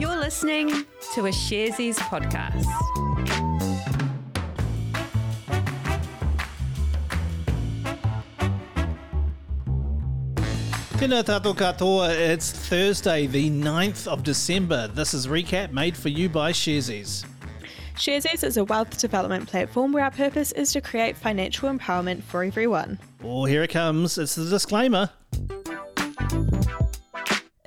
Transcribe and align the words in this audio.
You're 0.00 0.16
listening 0.16 0.70
to 1.12 1.26
a 1.26 1.30
Sharesies 1.30 1.96
podcast. 1.96 2.64
Tēnā 10.96 11.20
tātou 11.22 11.52
katoa, 11.52 12.08
it's 12.14 12.50
Thursday, 12.50 13.26
the 13.26 13.50
9th 13.50 14.08
of 14.08 14.22
December. 14.22 14.88
This 14.88 15.12
is 15.12 15.26
Recap 15.26 15.70
made 15.72 15.94
for 15.94 16.08
you 16.08 16.30
by 16.30 16.52
Sharesies. 16.52 17.26
Sharesies 17.96 18.42
is 18.42 18.56
a 18.56 18.64
wealth 18.64 18.96
development 18.96 19.48
platform 19.48 19.92
where 19.92 20.04
our 20.04 20.10
purpose 20.10 20.52
is 20.52 20.72
to 20.72 20.80
create 20.80 21.14
financial 21.14 21.68
empowerment 21.68 22.22
for 22.22 22.42
everyone. 22.42 22.98
Oh, 23.22 23.44
here 23.44 23.62
it 23.62 23.68
comes. 23.68 24.16
It's 24.16 24.34
the 24.34 24.48
disclaimer. 24.48 25.10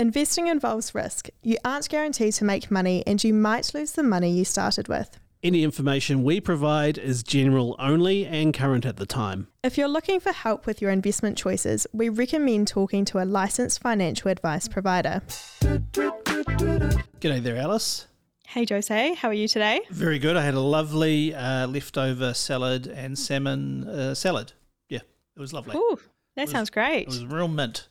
Investing 0.03 0.47
involves 0.47 0.95
risk. 0.95 1.29
You 1.43 1.57
aren't 1.63 1.87
guaranteed 1.87 2.33
to 2.35 2.45
make 2.45 2.71
money 2.71 3.03
and 3.05 3.23
you 3.23 3.31
might 3.33 3.73
lose 3.75 3.91
the 3.91 4.01
money 4.03 4.31
you 4.31 4.43
started 4.43 4.87
with. 4.87 5.19
Any 5.43 5.63
information 5.63 6.23
we 6.23 6.39
provide 6.41 6.97
is 6.97 7.21
general 7.21 7.75
only 7.77 8.25
and 8.25 8.53
current 8.53 8.85
at 8.87 8.95
the 8.97 9.05
time. 9.05 9.49
If 9.63 9.77
you're 9.77 9.87
looking 9.89 10.19
for 10.19 10.31
help 10.31 10.65
with 10.65 10.81
your 10.81 10.89
investment 10.89 11.37
choices, 11.37 11.85
we 11.93 12.09
recommend 12.09 12.69
talking 12.69 13.05
to 13.05 13.21
a 13.21 13.25
licensed 13.25 13.81
financial 13.81 14.31
advice 14.31 14.67
provider. 14.67 15.21
G'day 15.61 17.43
there, 17.43 17.57
Alice. 17.57 18.07
Hey 18.47 18.65
Jose, 18.69 19.13
how 19.15 19.27
are 19.29 19.33
you 19.33 19.47
today? 19.47 19.81
Very 19.91 20.17
good. 20.17 20.37
I 20.37 20.43
had 20.43 20.53
a 20.55 20.59
lovely 20.59 21.35
uh, 21.35 21.67
leftover 21.67 22.33
salad 22.33 22.87
and 22.87 23.17
salmon 23.17 23.87
uh, 23.87 24.13
salad. 24.15 24.53
Yeah, 24.89 24.99
it 25.35 25.39
was 25.39 25.53
lovely. 25.53 25.75
Ooh, 25.75 25.99
that 26.35 26.43
was- 26.43 26.51
sounds 26.51 26.69
great. 26.69 27.01
It 27.03 27.07
was 27.09 27.25
real 27.25 27.47
mint. 27.47 27.89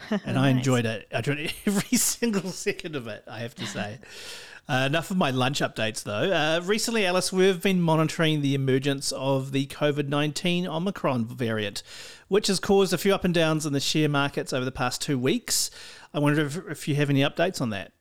And 0.24 0.38
I 0.38 0.50
enjoyed 0.50 0.86
it. 0.86 1.08
I 1.12 1.18
enjoyed 1.18 1.52
every 1.66 1.98
single 1.98 2.50
second 2.50 2.96
of 2.96 3.06
it, 3.06 3.24
I 3.26 3.40
have 3.40 3.54
to 3.56 3.66
say. 3.66 3.98
Uh, 4.68 4.84
enough 4.86 5.10
of 5.10 5.16
my 5.16 5.30
lunch 5.30 5.60
updates, 5.60 6.02
though. 6.02 6.30
Uh, 6.30 6.60
recently, 6.62 7.06
Alice, 7.06 7.32
we've 7.32 7.62
been 7.62 7.80
monitoring 7.80 8.42
the 8.42 8.54
emergence 8.54 9.12
of 9.12 9.52
the 9.52 9.66
COVID 9.66 10.08
19 10.08 10.66
Omicron 10.66 11.24
variant, 11.26 11.82
which 12.28 12.48
has 12.48 12.60
caused 12.60 12.92
a 12.92 12.98
few 12.98 13.14
up 13.14 13.24
and 13.24 13.32
downs 13.32 13.64
in 13.64 13.72
the 13.72 13.80
share 13.80 14.10
markets 14.10 14.52
over 14.52 14.66
the 14.66 14.72
past 14.72 15.00
two 15.00 15.18
weeks. 15.18 15.70
I 16.12 16.18
wonder 16.18 16.44
if, 16.44 16.56
if 16.68 16.88
you 16.88 16.96
have 16.96 17.08
any 17.08 17.20
updates 17.20 17.62
on 17.62 17.70
that. 17.70 17.92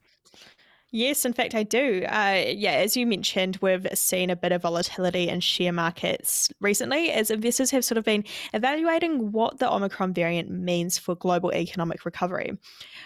Yes, 0.91 1.25
in 1.25 1.33
fact, 1.33 1.53
I 1.53 1.63
do. 1.63 2.05
Uh, 2.05 2.45
yeah, 2.47 2.71
as 2.71 2.95
you 2.95 3.05
mentioned, 3.05 3.59
we've 3.61 3.85
seen 3.93 4.29
a 4.29 4.37
bit 4.37 4.53
of 4.53 4.61
volatility 4.61 5.27
in 5.27 5.41
share 5.41 5.73
markets 5.73 6.49
recently 6.61 7.11
as 7.11 7.29
investors 7.29 7.71
have 7.71 7.83
sort 7.83 7.97
of 7.97 8.05
been 8.05 8.23
evaluating 8.53 9.33
what 9.33 9.59
the 9.59 9.69
Omicron 9.69 10.13
variant 10.13 10.49
means 10.49 10.97
for 10.97 11.15
global 11.15 11.53
economic 11.53 12.05
recovery. 12.05 12.57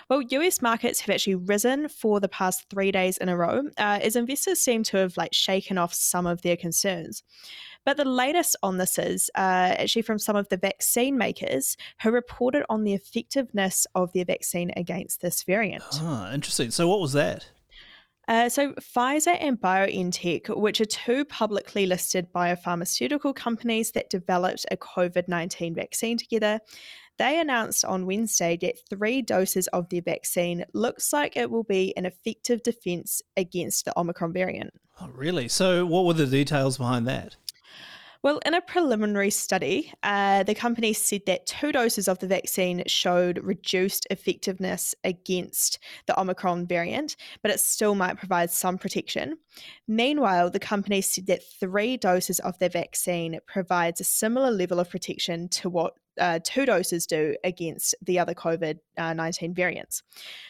Well, 0.10 0.22
US 0.22 0.62
markets 0.62 1.00
have 1.00 1.14
actually 1.14 1.36
risen 1.36 1.90
for 1.90 2.20
the 2.20 2.30
past 2.30 2.70
three 2.70 2.92
days 2.92 3.18
in 3.18 3.30
a 3.30 3.38
row 3.38 3.64
uh, 3.80 4.00
as 4.02 4.16
investors 4.16 4.60
seem 4.60 4.84
to 4.84 4.98
have 4.98 5.18
like 5.18 5.34
shaken 5.34 5.80
off 5.80 5.94
some 5.94 6.28
of 6.28 6.44
their 6.44 6.58
concerns. 6.58 7.23
But 7.84 7.98
the 7.98 8.06
latest 8.06 8.56
on 8.62 8.78
this 8.78 9.00
is 9.00 9.32
uh, 9.34 9.73
actually 9.80 10.04
from 10.04 10.20
some 10.20 10.36
of 10.36 10.48
the 10.50 10.58
vaccine 10.58 11.18
makers 11.18 11.78
who 12.04 12.12
reported 12.12 12.64
on 12.70 12.84
the 12.84 12.94
effectiveness 12.94 13.88
of 13.95 14.14
their 14.14 14.26
vaccine 14.26 14.72
against 14.78 15.22
this 15.22 15.42
variant. 15.42 15.84
Ah, 15.94 16.32
interesting. 16.32 16.70
So, 16.70 16.88
what 16.88 17.00
was 17.00 17.14
that? 17.14 17.48
Uh, 18.32 18.48
so, 18.48 18.72
Pfizer 18.76 19.36
and 19.42 19.60
BioNTech, 19.60 20.56
which 20.56 20.80
are 20.80 20.86
two 20.86 21.26
publicly 21.26 21.86
listed 21.86 22.32
biopharmaceutical 22.34 23.36
companies 23.36 23.92
that 23.92 24.10
developed 24.10 24.66
a 24.72 24.78
COVID 24.78 25.28
19 25.28 25.76
vaccine 25.76 26.18
together, 26.18 26.62
they 27.18 27.42
announced 27.42 27.84
on 27.84 28.06
Wednesday 28.06 28.58
that 28.62 28.78
three 28.90 29.22
doses 29.22 29.68
of 29.73 29.90
their 29.90 30.02
vaccine 30.02 30.64
looks 30.73 31.12
like 31.12 31.36
it 31.36 31.52
will 31.52 31.66
be 31.66 31.94
an 31.98 32.06
effective 32.06 32.64
defense 32.64 33.22
against 33.36 33.84
the 33.84 34.00
Omicron 34.00 34.32
variant. 34.32 34.72
Oh, 35.02 35.10
really? 35.14 35.50
So, 35.50 35.86
what 35.86 36.06
were 36.06 36.14
the 36.14 36.26
details 36.26 36.78
behind 36.78 37.06
that? 37.10 37.36
Well, 38.23 38.39
in 38.45 38.53
a 38.53 38.61
preliminary 38.61 39.31
study, 39.31 39.92
uh, 40.04 40.43
the 40.43 40.54
company 40.54 40.93
said 40.93 41.21
that 41.26 41.48
two 41.48 41.71
doses 41.71 42.08
of 42.08 42.20
the 42.20 42.27
vaccine 42.27 42.83
showed 42.86 43.43
reduced 43.43 44.05
effectiveness 44.11 44.93
against 45.04 45.80
the 46.05 46.20
Omicron 46.20 46.67
variant, 46.67 47.15
but 47.42 47.49
it 47.49 47.60
still 47.60 47.95
might 47.95 48.20
provide 48.20 48.52
some 48.52 48.77
protection. 48.77 49.37
Meanwhile, 49.87 50.52
the 50.52 50.60
company 50.60 51.02
said 51.02 51.26
that 51.27 51.42
three 51.60 51.98
doses 51.98 52.39
of 52.42 52.60
the 52.60 52.70
vaccine 52.70 53.39
provides 53.48 53.99
a 53.99 54.04
similar 54.04 54.52
level 54.52 54.80
of 54.80 54.92
protection 54.92 55.49
to 55.49 55.70
what 55.70 55.95
uh, 56.20 56.39
two 56.44 56.66
doses 56.66 57.05
do 57.05 57.36
against 57.44 57.95
the 58.02 58.20
other 58.20 58.33
COVID 58.33 58.80
19 58.98 59.54
variants. 59.54 60.04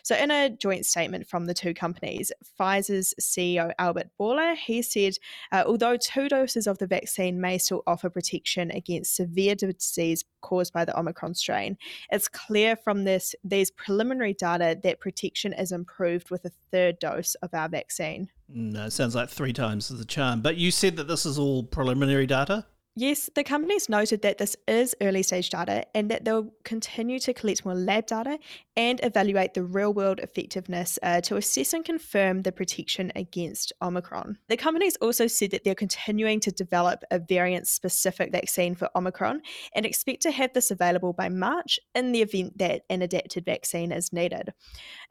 So, 0.03 0.15
in 0.15 0.31
a 0.31 0.49
joint 0.49 0.85
statement 0.85 1.27
from 1.27 1.45
the 1.45 1.53
two 1.53 1.73
companies, 1.73 2.31
Pfizer's 2.59 3.13
CEO 3.21 3.71
Albert 3.79 4.09
Bourla, 4.19 4.55
he 4.55 4.81
said, 4.81 5.13
uh, 5.51 5.63
although 5.65 5.97
two 5.97 6.27
doses 6.27 6.67
of 6.67 6.77
the 6.79 6.87
vaccine 6.87 7.39
may 7.39 7.57
still 7.57 7.83
offer 7.87 8.09
protection 8.09 8.71
against 8.71 9.15
severe 9.15 9.55
disease 9.55 10.23
caused 10.41 10.73
by 10.73 10.83
the 10.83 10.97
Omicron 10.97 11.35
strain, 11.35 11.77
it's 12.11 12.27
clear 12.27 12.75
from 12.75 13.03
this 13.03 13.35
these 13.43 13.71
preliminary 13.71 14.33
data 14.33 14.77
that 14.83 14.99
protection 14.99 15.53
is 15.53 15.71
improved 15.71 16.29
with 16.29 16.43
a 16.45 16.51
third 16.71 16.99
dose 16.99 17.35
of 17.35 17.53
our 17.53 17.69
vaccine. 17.69 18.29
No, 18.49 18.85
it 18.85 18.91
sounds 18.91 19.15
like 19.15 19.29
three 19.29 19.53
times 19.53 19.87
the 19.87 20.05
charm. 20.05 20.41
But 20.41 20.57
you 20.57 20.71
said 20.71 20.97
that 20.97 21.07
this 21.07 21.25
is 21.25 21.39
all 21.39 21.63
preliminary 21.63 22.27
data? 22.27 22.65
Yes, 22.93 23.29
the 23.35 23.45
companies 23.45 23.87
noted 23.87 24.21
that 24.23 24.37
this 24.37 24.57
is 24.67 24.93
early 24.99 25.23
stage 25.23 25.49
data 25.49 25.85
and 25.95 26.11
that 26.11 26.25
they'll 26.25 26.51
continue 26.65 27.19
to 27.19 27.33
collect 27.33 27.63
more 27.63 27.73
lab 27.73 28.05
data 28.05 28.37
and 28.75 28.99
evaluate 29.01 29.53
the 29.53 29.63
real 29.63 29.93
world 29.93 30.19
effectiveness 30.19 30.99
uh, 31.01 31.21
to 31.21 31.37
assess 31.37 31.71
and 31.71 31.85
confirm 31.85 32.41
the 32.41 32.51
protection 32.51 33.09
against 33.15 33.71
Omicron. 33.81 34.39
The 34.49 34.57
companies 34.57 34.97
also 34.97 35.27
said 35.27 35.51
that 35.51 35.63
they're 35.63 35.73
continuing 35.73 36.41
to 36.41 36.51
develop 36.51 37.03
a 37.11 37.19
variant 37.19 37.67
specific 37.67 38.29
vaccine 38.29 38.75
for 38.75 38.89
Omicron 38.93 39.41
and 39.73 39.85
expect 39.85 40.21
to 40.23 40.31
have 40.31 40.51
this 40.51 40.69
available 40.69 41.13
by 41.13 41.29
March 41.29 41.79
in 41.95 42.11
the 42.11 42.21
event 42.21 42.57
that 42.57 42.81
an 42.89 43.01
adapted 43.01 43.45
vaccine 43.45 43.93
is 43.93 44.11
needed. 44.11 44.51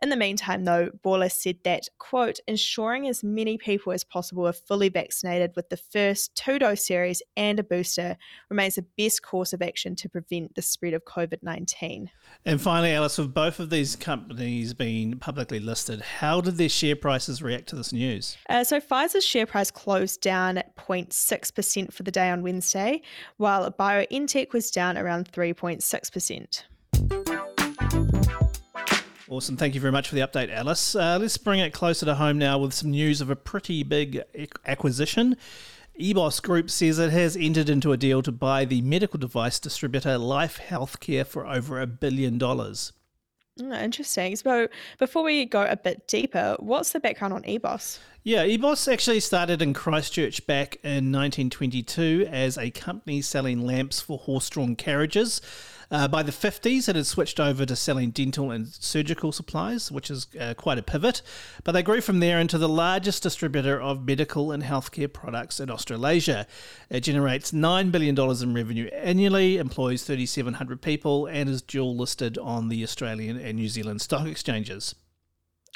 In 0.02 0.10
the 0.10 0.16
meantime, 0.16 0.64
though, 0.64 0.90
Bourla 1.02 1.32
said 1.32 1.56
that, 1.64 1.88
quote, 1.96 2.40
ensuring 2.46 3.08
as 3.08 3.24
many 3.24 3.56
people 3.56 3.92
as 3.92 4.04
possible 4.04 4.46
are 4.46 4.52
fully 4.52 4.90
vaccinated 4.90 5.52
with 5.56 5.70
the 5.70 5.78
first 5.78 6.34
two 6.34 6.58
dose 6.58 6.86
series 6.86 7.22
and 7.38 7.58
a 7.58 7.69
booster 7.70 8.18
remains 8.50 8.74
the 8.74 8.84
best 8.98 9.22
course 9.22 9.54
of 9.54 9.62
action 9.62 9.96
to 9.96 10.08
prevent 10.08 10.54
the 10.54 10.62
spread 10.62 10.92
of 10.92 11.04
COVID 11.04 11.42
19. 11.42 12.10
And 12.44 12.60
finally, 12.60 12.92
Alice, 12.92 13.16
with 13.16 13.32
both 13.32 13.60
of 13.60 13.70
these 13.70 13.96
companies 13.96 14.74
being 14.74 15.18
publicly 15.18 15.60
listed, 15.60 16.02
how 16.02 16.42
did 16.42 16.56
their 16.56 16.68
share 16.68 16.96
prices 16.96 17.42
react 17.42 17.68
to 17.68 17.76
this 17.76 17.92
news? 17.92 18.36
Uh, 18.48 18.64
so 18.64 18.80
Pfizer's 18.80 19.24
share 19.24 19.46
price 19.46 19.70
closed 19.70 20.20
down 20.20 20.58
at 20.58 20.76
0.6% 20.76 21.92
for 21.92 22.02
the 22.02 22.10
day 22.10 22.28
on 22.28 22.42
Wednesday, 22.42 23.00
while 23.38 23.70
BioNTech 23.70 24.52
was 24.52 24.70
down 24.70 24.98
around 24.98 25.30
3.6%. 25.32 26.64
Awesome. 29.30 29.56
Thank 29.56 29.76
you 29.76 29.80
very 29.80 29.92
much 29.92 30.08
for 30.08 30.16
the 30.16 30.22
update, 30.22 30.52
Alice. 30.52 30.96
Uh, 30.96 31.16
let's 31.20 31.38
bring 31.38 31.60
it 31.60 31.72
closer 31.72 32.04
to 32.04 32.16
home 32.16 32.36
now 32.36 32.58
with 32.58 32.74
some 32.74 32.90
news 32.90 33.20
of 33.20 33.30
a 33.30 33.36
pretty 33.36 33.84
big 33.84 34.20
acquisition. 34.66 35.36
EBOS 36.00 36.40
Group 36.42 36.70
says 36.70 36.98
it 36.98 37.10
has 37.10 37.36
entered 37.36 37.68
into 37.68 37.92
a 37.92 37.96
deal 37.98 38.22
to 38.22 38.32
buy 38.32 38.64
the 38.64 38.80
medical 38.80 39.18
device 39.18 39.60
distributor 39.60 40.16
Life 40.16 40.58
Healthcare 40.58 41.26
for 41.26 41.46
over 41.46 41.78
a 41.78 41.86
billion 41.86 42.38
dollars. 42.38 42.92
Mm, 43.58 43.82
interesting. 43.82 44.34
So 44.36 44.68
before 44.98 45.22
we 45.22 45.44
go 45.44 45.62
a 45.62 45.76
bit 45.76 46.08
deeper, 46.08 46.56
what's 46.58 46.92
the 46.92 47.00
background 47.00 47.34
on 47.34 47.42
EBOS? 47.42 47.98
Yeah, 48.22 48.44
EBOS 48.44 48.92
actually 48.92 49.20
started 49.20 49.62
in 49.62 49.72
Christchurch 49.72 50.46
back 50.46 50.76
in 50.82 51.10
1922 51.10 52.28
as 52.30 52.58
a 52.58 52.70
company 52.70 53.22
selling 53.22 53.64
lamps 53.64 54.02
for 54.02 54.18
horse-drawn 54.18 54.76
carriages. 54.76 55.40
Uh, 55.90 56.06
by 56.06 56.22
the 56.22 56.30
50s, 56.30 56.86
it 56.86 56.96
had 56.96 57.06
switched 57.06 57.40
over 57.40 57.64
to 57.64 57.74
selling 57.74 58.10
dental 58.10 58.50
and 58.50 58.68
surgical 58.68 59.32
supplies, 59.32 59.90
which 59.90 60.10
is 60.10 60.26
uh, 60.38 60.52
quite 60.52 60.76
a 60.76 60.82
pivot. 60.82 61.22
But 61.64 61.72
they 61.72 61.82
grew 61.82 62.02
from 62.02 62.20
there 62.20 62.38
into 62.38 62.58
the 62.58 62.68
largest 62.68 63.22
distributor 63.22 63.80
of 63.80 64.04
medical 64.04 64.52
and 64.52 64.62
healthcare 64.62 65.10
products 65.10 65.58
in 65.58 65.70
Australasia. 65.70 66.46
It 66.90 67.00
generates 67.00 67.52
$9 67.52 67.90
billion 67.90 68.18
in 68.18 68.54
revenue 68.54 68.88
annually, 68.88 69.56
employs 69.56 70.02
3,700 70.02 70.82
people, 70.82 71.24
and 71.24 71.48
is 71.48 71.62
dual 71.62 71.96
listed 71.96 72.36
on 72.36 72.68
the 72.68 72.84
Australian 72.84 73.38
and 73.38 73.56
New 73.56 73.70
Zealand 73.70 74.02
stock 74.02 74.26
exchanges. 74.26 74.94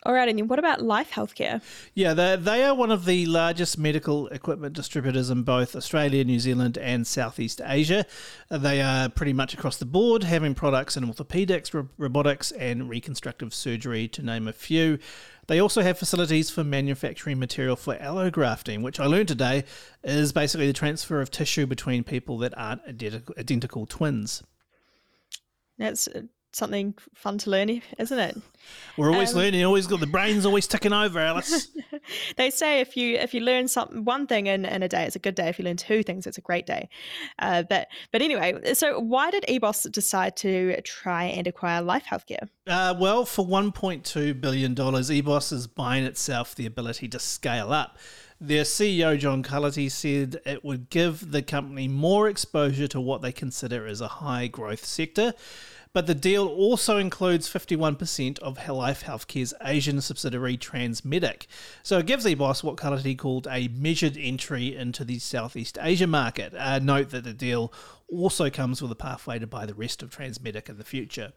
All 0.06 0.12
right, 0.12 0.28
and 0.28 0.38
then 0.38 0.48
what 0.48 0.58
about 0.58 0.82
Life 0.82 1.12
Healthcare? 1.12 1.62
Yeah, 1.94 2.12
they, 2.12 2.36
they 2.36 2.62
are 2.62 2.74
one 2.74 2.90
of 2.90 3.06
the 3.06 3.24
largest 3.24 3.78
medical 3.78 4.26
equipment 4.28 4.74
distributors 4.74 5.30
in 5.30 5.44
both 5.44 5.74
Australia, 5.74 6.22
New 6.24 6.38
Zealand, 6.38 6.76
and 6.76 7.06
Southeast 7.06 7.62
Asia. 7.64 8.04
Uh, 8.50 8.58
They 8.58 8.82
are 8.82 9.08
pretty 9.08 9.32
much 9.32 9.54
across 9.54 9.78
the 9.78 9.86
board, 9.86 10.22
having 10.24 10.54
products 10.54 10.98
in 10.98 11.04
orthopedics, 11.04 11.88
robotics, 11.96 12.52
and 12.52 12.90
reconstructive 12.90 13.54
surgery, 13.54 14.06
to 14.08 14.22
name 14.22 14.46
a 14.46 14.52
few. 14.52 14.98
They 15.46 15.58
also 15.58 15.80
have 15.80 15.98
facilities 15.98 16.50
for 16.50 16.64
manufacturing 16.64 17.38
material 17.38 17.76
for 17.76 17.96
allografting, 17.96 18.82
which 18.82 19.00
I 19.00 19.06
learned 19.06 19.28
today 19.28 19.64
is 20.02 20.34
basically 20.34 20.66
the 20.66 20.74
transfer 20.74 21.22
of 21.22 21.30
tissue 21.30 21.64
between 21.64 22.04
people 22.04 22.36
that 22.38 22.52
aren't 22.58 22.82
identical, 22.86 23.34
identical 23.38 23.86
twins. 23.86 24.42
That's 25.78 26.08
uh, 26.08 26.22
something 26.54 26.94
fun 27.14 27.38
to 27.38 27.50
learn, 27.50 27.82
isn't 27.98 28.18
it? 28.18 28.36
We're 28.96 29.10
always 29.12 29.32
Um, 29.32 29.38
learning. 29.38 29.64
Always 29.64 29.86
got 29.86 30.00
the 30.00 30.06
brains 30.06 30.46
always 30.46 30.66
ticking 30.66 30.92
over, 30.92 31.18
Alice. 31.18 31.68
They 32.36 32.50
say 32.50 32.80
if 32.80 32.96
you 32.98 33.16
if 33.16 33.32
you 33.32 33.40
learn 33.40 33.66
something 33.66 34.04
one 34.04 34.26
thing 34.26 34.46
in, 34.46 34.66
in 34.66 34.82
a 34.82 34.88
day, 34.88 35.04
it's 35.04 35.16
a 35.16 35.18
good 35.20 35.34
day. 35.34 35.48
If 35.48 35.58
you 35.58 35.64
learn 35.64 35.76
two 35.78 36.02
things, 36.02 36.26
it's 36.26 36.36
a 36.36 36.42
great 36.42 36.66
day. 36.66 36.88
Uh, 37.38 37.62
but 37.62 37.88
but 38.12 38.20
anyway, 38.20 38.74
so 38.74 38.98
why 39.00 39.30
did 39.30 39.44
EBOS 39.48 39.90
decide 39.90 40.36
to 40.38 40.78
try 40.82 41.24
and 41.24 41.46
acquire 41.46 41.80
Life 41.80 42.04
Healthcare? 42.10 42.48
Uh, 42.66 42.94
well, 42.98 43.24
for 43.24 43.46
$1.2 43.46 44.38
billion, 44.40 44.74
EBOS 44.74 45.52
is 45.52 45.66
buying 45.66 46.04
itself 46.04 46.54
the 46.54 46.66
ability 46.66 47.08
to 47.08 47.18
scale 47.18 47.72
up. 47.72 47.96
Their 48.40 48.64
CEO, 48.64 49.18
John 49.18 49.42
Cullity, 49.42 49.88
said 49.88 50.40
it 50.44 50.64
would 50.64 50.90
give 50.90 51.30
the 51.30 51.40
company 51.42 51.88
more 51.88 52.28
exposure 52.28 52.88
to 52.88 53.00
what 53.00 53.22
they 53.22 53.32
consider 53.32 53.86
as 53.86 54.00
a 54.02 54.08
high 54.08 54.48
growth 54.48 54.84
sector. 54.84 55.32
But 55.94 56.08
the 56.08 56.14
deal 56.14 56.48
also 56.48 56.98
includes 56.98 57.48
51% 57.48 58.40
of 58.40 58.68
Life 58.68 59.04
Healthcare's 59.04 59.54
Asian 59.62 60.00
subsidiary 60.00 60.58
Transmedic. 60.58 61.46
So 61.84 61.98
it 61.98 62.06
gives 62.06 62.26
EBOS 62.26 62.64
what 62.64 62.76
Cullity 62.76 63.14
called 63.14 63.46
a 63.48 63.68
measured 63.68 64.16
entry 64.16 64.74
into 64.74 65.04
the 65.04 65.20
Southeast 65.20 65.78
Asia 65.80 66.08
market. 66.08 66.52
Uh, 66.52 66.80
note 66.80 67.10
that 67.10 67.22
the 67.22 67.32
deal 67.32 67.72
also 68.08 68.50
comes 68.50 68.82
with 68.82 68.90
a 68.90 68.96
pathway 68.96 69.38
to 69.38 69.46
buy 69.46 69.66
the 69.66 69.74
rest 69.74 70.02
of 70.02 70.10
Transmedic 70.10 70.68
in 70.68 70.78
the 70.78 70.84
future. 70.84 71.32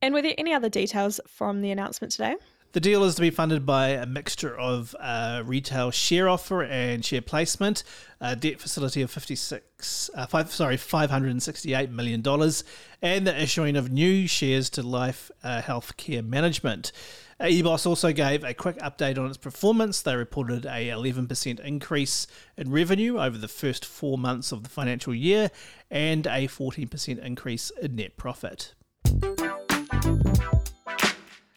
And 0.00 0.14
were 0.14 0.22
there 0.22 0.34
any 0.38 0.54
other 0.54 0.70
details 0.70 1.20
from 1.28 1.60
the 1.60 1.70
announcement 1.70 2.12
today? 2.12 2.36
The 2.74 2.80
deal 2.80 3.04
is 3.04 3.14
to 3.14 3.20
be 3.20 3.30
funded 3.30 3.64
by 3.64 3.90
a 3.90 4.04
mixture 4.04 4.58
of 4.58 4.96
uh, 4.98 5.44
retail 5.46 5.92
share 5.92 6.28
offer 6.28 6.64
and 6.64 7.04
share 7.04 7.22
placement, 7.22 7.84
a 8.20 8.34
debt 8.34 8.60
facility 8.60 9.00
of 9.00 9.12
56, 9.12 10.10
uh, 10.12 10.26
five, 10.26 10.50
sorry, 10.50 10.76
568 10.76 11.92
million 11.92 12.20
dollars, 12.20 12.64
and 13.00 13.28
the 13.28 13.40
issuing 13.40 13.76
of 13.76 13.92
new 13.92 14.26
shares 14.26 14.68
to 14.70 14.82
Life 14.82 15.30
uh, 15.44 15.62
Healthcare 15.62 16.26
Management. 16.26 16.90
Uh, 17.38 17.44
EBOS 17.44 17.86
also 17.86 18.12
gave 18.12 18.42
a 18.42 18.52
quick 18.52 18.78
update 18.78 19.18
on 19.18 19.26
its 19.26 19.36
performance. 19.36 20.02
They 20.02 20.16
reported 20.16 20.66
a 20.66 20.88
11% 20.88 21.60
increase 21.60 22.26
in 22.56 22.72
revenue 22.72 23.20
over 23.20 23.38
the 23.38 23.46
first 23.46 23.84
four 23.84 24.18
months 24.18 24.50
of 24.50 24.64
the 24.64 24.68
financial 24.68 25.14
year 25.14 25.52
and 25.92 26.26
a 26.26 26.48
14% 26.48 27.24
increase 27.24 27.70
in 27.80 27.94
net 27.94 28.16
profit. 28.16 28.74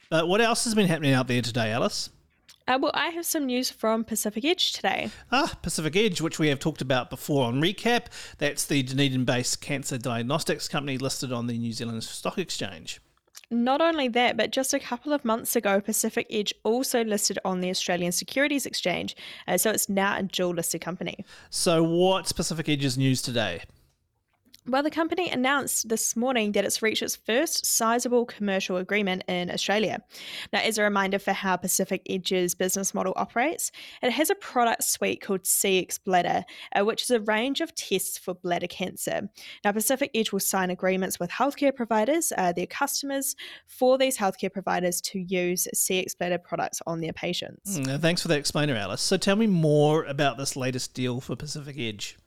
But 0.09 0.27
what 0.27 0.41
else 0.41 0.63
has 0.63 0.75
been 0.75 0.87
happening 0.87 1.13
out 1.13 1.27
there 1.27 1.41
today, 1.41 1.71
Alice? 1.71 2.09
Uh, 2.67 2.77
well, 2.81 2.91
I 2.93 3.09
have 3.09 3.25
some 3.25 3.45
news 3.45 3.71
from 3.71 4.03
Pacific 4.03 4.43
Edge 4.43 4.73
today. 4.73 5.09
Ah, 5.31 5.57
Pacific 5.61 5.95
Edge, 5.95 6.19
which 6.19 6.37
we 6.37 6.49
have 6.49 6.59
talked 6.59 6.81
about 6.81 7.09
before 7.09 7.45
on 7.45 7.61
Recap. 7.61 8.07
That's 8.39 8.65
the 8.65 8.83
Dunedin 8.83 9.23
based 9.23 9.61
cancer 9.61 9.97
diagnostics 9.97 10.67
company 10.67 10.97
listed 10.97 11.31
on 11.31 11.47
the 11.47 11.57
New 11.57 11.71
Zealand 11.71 12.03
Stock 12.03 12.37
Exchange. 12.37 12.99
Not 13.49 13.79
only 13.79 14.09
that, 14.09 14.35
but 14.35 14.51
just 14.51 14.73
a 14.73 14.79
couple 14.79 15.13
of 15.13 15.23
months 15.23 15.55
ago, 15.55 15.79
Pacific 15.79 16.27
Edge 16.29 16.53
also 16.65 17.05
listed 17.05 17.39
on 17.45 17.61
the 17.61 17.69
Australian 17.69 18.11
Securities 18.11 18.65
Exchange. 18.65 19.15
Uh, 19.47 19.57
so 19.57 19.71
it's 19.71 19.87
now 19.87 20.17
a 20.17 20.23
dual 20.23 20.53
listed 20.53 20.81
company. 20.81 21.23
So, 21.49 21.81
what's 21.81 22.33
Pacific 22.33 22.67
Edge's 22.67 22.97
news 22.97 23.21
today? 23.21 23.61
Well, 24.69 24.83
the 24.83 24.91
company 24.91 25.29
announced 25.29 25.87
this 25.87 26.17
morning 26.17 26.51
that 26.51 26.65
it's 26.65 26.81
reached 26.81 27.01
its 27.01 27.15
first 27.15 27.65
sizable 27.65 28.25
commercial 28.25 28.75
agreement 28.75 29.23
in 29.29 29.49
Australia. 29.49 30.01
Now, 30.51 30.59
as 30.59 30.77
a 30.77 30.83
reminder 30.83 31.19
for 31.19 31.31
how 31.31 31.55
Pacific 31.55 32.01
Edge's 32.09 32.53
business 32.53 32.93
model 32.93 33.13
operates, 33.15 33.71
it 34.01 34.11
has 34.11 34.29
a 34.29 34.35
product 34.35 34.83
suite 34.83 35.21
called 35.21 35.43
CX 35.43 36.03
Bladder, 36.03 36.43
uh, 36.75 36.83
which 36.83 37.03
is 37.03 37.11
a 37.11 37.21
range 37.21 37.61
of 37.61 37.73
tests 37.75 38.17
for 38.17 38.33
bladder 38.33 38.67
cancer. 38.67 39.29
Now, 39.63 39.71
Pacific 39.71 40.11
Edge 40.13 40.33
will 40.33 40.41
sign 40.41 40.69
agreements 40.69 41.17
with 41.17 41.29
healthcare 41.31 41.73
providers, 41.73 42.33
uh, 42.37 42.51
their 42.51 42.67
customers, 42.67 43.37
for 43.67 43.97
these 43.97 44.17
healthcare 44.17 44.51
providers 44.51 44.99
to 45.01 45.19
use 45.19 45.69
CX 45.73 46.17
Bladder 46.17 46.39
products 46.39 46.81
on 46.85 46.99
their 46.99 47.13
patients. 47.13 47.79
Mm, 47.79 48.01
thanks 48.01 48.21
for 48.21 48.27
that 48.27 48.37
explainer, 48.37 48.75
Alice. 48.75 49.01
So, 49.01 49.15
tell 49.15 49.37
me 49.37 49.47
more 49.47 50.03
about 50.03 50.37
this 50.37 50.57
latest 50.57 50.93
deal 50.93 51.21
for 51.21 51.37
Pacific 51.37 51.77
Edge. 51.79 52.17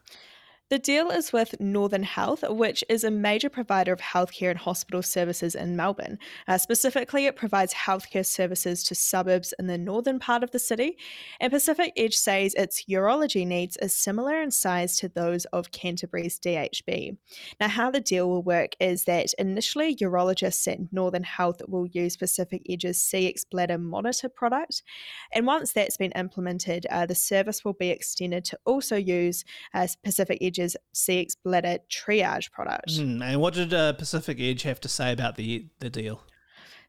The 0.71 0.79
deal 0.79 1.11
is 1.11 1.33
with 1.33 1.61
Northern 1.61 2.05
Health, 2.05 2.45
which 2.49 2.85
is 2.89 3.03
a 3.03 3.11
major 3.11 3.51
provider 3.51 3.93
of 3.93 4.01
healthcare 4.01 4.51
and 4.51 4.59
hospital 4.59 5.03
services 5.03 5.57
in 5.57 5.75
Melbourne. 5.75 6.17
Uh, 6.47 6.59
specifically, 6.59 7.27
it 7.27 7.35
provides 7.35 7.75
healthcare 7.75 8.25
services 8.25 8.85
to 8.85 8.95
suburbs 8.95 9.53
in 9.59 9.67
the 9.67 9.77
northern 9.77 10.21
part 10.21 10.45
of 10.45 10.53
the 10.53 10.61
city. 10.61 10.97
And 11.41 11.53
Pacific 11.53 11.93
Edge 11.97 12.15
says 12.15 12.55
its 12.55 12.85
urology 12.85 13.45
needs 13.45 13.79
are 13.83 13.89
similar 13.89 14.41
in 14.41 14.53
size 14.53 14.97
to 14.99 15.09
those 15.09 15.45
of 15.47 15.73
Canterbury's 15.73 16.39
DHB. 16.39 17.17
Now, 17.59 17.67
how 17.67 17.91
the 17.91 17.99
deal 17.99 18.29
will 18.29 18.45
work 18.45 18.77
is 18.79 19.07
that 19.07 19.35
initially, 19.41 19.97
urologists 19.97 20.71
at 20.71 20.93
Northern 20.93 21.25
Health 21.25 21.63
will 21.67 21.89
use 21.89 22.17
Pacific 22.17 22.63
Edge's 22.71 22.99
CX 22.99 23.41
Bladder 23.51 23.79
Monitor 23.79 24.29
product. 24.29 24.85
And 25.33 25.49
once 25.49 25.73
that's 25.73 25.97
been 25.97 26.13
implemented, 26.13 26.87
uh, 26.91 27.07
the 27.07 27.17
service 27.17 27.65
will 27.65 27.73
be 27.73 27.91
extended 27.91 28.45
to 28.45 28.59
also 28.65 28.95
use 28.95 29.45
uh, 29.75 29.89
Pacific 30.05 30.39
Edge's 30.61 30.77
CX 30.95 31.37
Bladder 31.45 31.79
Triage 31.91 32.51
product. 32.51 32.91
Mm, 32.91 33.23
and 33.23 33.41
what 33.41 33.55
did 33.55 33.73
uh, 33.73 33.93
Pacific 33.95 34.39
Edge 34.41 34.63
have 34.63 34.81
to 34.81 34.89
say 34.89 35.13
about 35.13 35.37
the, 35.37 35.67
the 35.81 35.91
deal? 35.91 36.23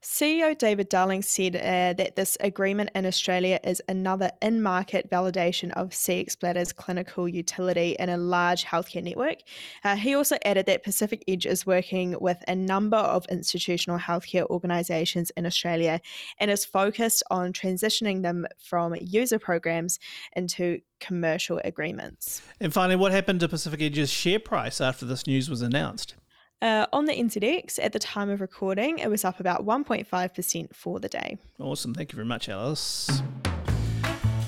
CEO 0.03 0.57
David 0.57 0.89
Darling 0.89 1.21
said 1.21 1.55
uh, 1.55 1.93
that 1.93 2.15
this 2.15 2.35
agreement 2.39 2.89
in 2.95 3.05
Australia 3.05 3.59
is 3.63 3.83
another 3.87 4.31
in 4.41 4.59
market 4.61 5.11
validation 5.11 5.71
of 5.73 5.89
CX 5.89 6.35
Bladder's 6.37 6.73
clinical 6.73 7.27
utility 7.27 7.95
in 7.99 8.09
a 8.09 8.17
large 8.17 8.65
healthcare 8.65 9.03
network. 9.03 9.37
Uh, 9.83 9.95
he 9.95 10.15
also 10.15 10.37
added 10.43 10.65
that 10.65 10.83
Pacific 10.83 11.23
Edge 11.27 11.45
is 11.45 11.67
working 11.67 12.15
with 12.19 12.43
a 12.47 12.55
number 12.55 12.97
of 12.97 13.27
institutional 13.27 13.99
healthcare 13.99 14.47
organisations 14.47 15.29
in 15.37 15.45
Australia 15.45 16.01
and 16.39 16.49
is 16.49 16.65
focused 16.65 17.21
on 17.29 17.53
transitioning 17.53 18.23
them 18.23 18.47
from 18.57 18.95
user 18.99 19.37
programs 19.37 19.99
into 20.35 20.81
commercial 20.99 21.61
agreements. 21.63 22.41
And 22.59 22.73
finally, 22.73 22.95
what 22.95 23.11
happened 23.11 23.39
to 23.41 23.47
Pacific 23.47 23.81
Edge's 23.81 24.09
share 24.09 24.39
price 24.39 24.81
after 24.81 25.05
this 25.05 25.27
news 25.27 25.47
was 25.47 25.61
announced? 25.61 26.15
Uh, 26.61 26.85
on 26.93 27.05
the 27.05 27.13
NZX, 27.13 27.79
at 27.81 27.91
the 27.91 27.99
time 27.99 28.29
of 28.29 28.39
recording, 28.39 28.99
it 28.99 29.09
was 29.09 29.25
up 29.25 29.39
about 29.39 29.65
1.5% 29.65 30.75
for 30.75 30.99
the 30.99 31.09
day. 31.09 31.37
Awesome. 31.59 31.93
Thank 31.93 32.11
you 32.11 32.15
very 32.15 32.27
much, 32.27 32.49
Alice. 32.49 33.23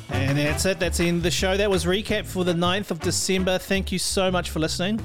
And 0.10 0.38
that's 0.38 0.65
it. 0.65 0.80
That's 0.80 1.00
the 1.00 1.07
end 1.07 1.18
of 1.18 1.24
the 1.24 1.31
show. 1.31 1.57
That 1.57 1.71
was 1.71 1.86
recap 1.86 2.25
for 2.25 2.44
the 2.44 2.54
9th 2.54 2.92
of 2.92 3.00
December. 3.00 3.57
Thank 3.57 3.92
you 3.92 3.98
so 3.98 4.30
much 4.30 4.51
for 4.51 4.60
listening. 4.60 5.01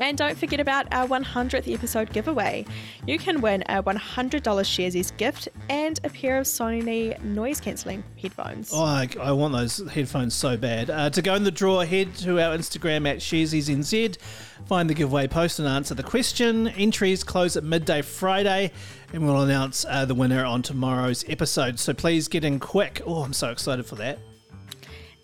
And 0.00 0.18
don't 0.18 0.36
forget 0.36 0.60
about 0.60 0.86
our 0.92 1.06
100th 1.06 1.72
episode 1.72 2.12
giveaway. 2.12 2.66
You 3.06 3.18
can 3.18 3.40
win 3.40 3.62
a 3.68 3.82
$100 3.82 4.40
Sharesies 4.40 5.16
gift 5.16 5.48
and 5.68 5.98
a 6.04 6.10
pair 6.10 6.38
of 6.38 6.46
Sony 6.46 7.20
noise 7.22 7.60
cancelling 7.60 8.04
headphones. 8.20 8.70
Oh, 8.72 8.84
I, 8.84 9.08
I 9.20 9.32
want 9.32 9.54
those 9.54 9.78
headphones 9.90 10.34
so 10.34 10.56
bad. 10.56 10.90
Uh, 10.90 11.10
to 11.10 11.22
go 11.22 11.34
in 11.34 11.44
the 11.44 11.50
draw, 11.50 11.80
head 11.80 12.14
to 12.16 12.40
our 12.40 12.56
Instagram 12.56 13.08
at 13.08 13.18
SharesiesNZ, 13.18 14.18
find 14.66 14.90
the 14.90 14.94
giveaway 14.94 15.28
post 15.28 15.58
and 15.58 15.68
answer 15.68 15.94
the 15.94 16.02
question. 16.02 16.68
Entries 16.68 17.24
close 17.24 17.56
at 17.56 17.64
midday 17.64 18.02
Friday, 18.02 18.72
and 19.12 19.24
we'll 19.24 19.40
announce 19.42 19.84
uh, 19.88 20.04
the 20.04 20.14
winner 20.14 20.44
on 20.44 20.62
tomorrow's 20.62 21.24
episode. 21.28 21.78
So 21.78 21.94
please 21.94 22.28
get 22.28 22.44
in 22.44 22.60
quick. 22.60 23.00
Oh, 23.06 23.22
I'm 23.22 23.32
so 23.32 23.50
excited 23.50 23.86
for 23.86 23.96
that. 23.96 24.18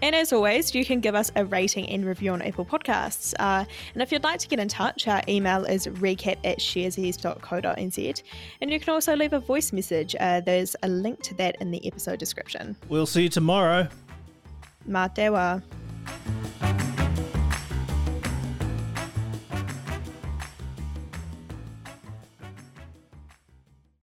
And 0.03 0.17
as 0.17 0.33
always, 0.33 0.75
you 0.75 0.85
can 0.85 1.01
give 1.01 1.15
us 1.15 1.31
a 1.37 1.45
rating 1.45 1.89
and 1.89 2.05
review 2.05 2.33
on 2.33 2.43
Apple 2.43 2.65
Podcasts. 2.65 3.35
Uh, 3.39 3.65
and 3.95 4.03
if 4.03 4.11
you'd 4.11 4.25
like 4.25 4.41
to 4.41 4.49
get 4.49 4.59
in 4.59 4.67
touch, 4.67 5.07
our 5.07 5.23
email 5.29 5.65
is 5.65 5.87
recap 5.87 6.39
at 6.45 6.59
sharesies.co.nz. 6.59 8.23
And 8.61 8.71
you 8.71 8.81
can 8.81 8.93
also 8.93 9.15
leave 9.15 9.33
a 9.33 9.41
voice 9.41 9.73
message. 9.73 10.17
Uh, 10.19 10.41
there's 10.41 10.75
a 10.83 10.89
link 10.89 11.23
to 11.23 11.35
that 11.35 11.57
in 11.61 11.71
the 11.71 11.87
episode 11.87 12.19
description. 12.19 12.77
We'll 12.89 13.07
see 13.07 13.23
you 13.23 13.29
tomorrow. 13.29 13.89
Mā 14.89 15.15
te 15.15 15.23
wā. 15.23 15.63